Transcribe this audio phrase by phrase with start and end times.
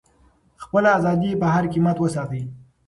[0.63, 2.41] خپله ازادي په هر قیمت وساتئ.